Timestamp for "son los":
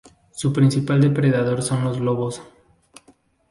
1.61-1.99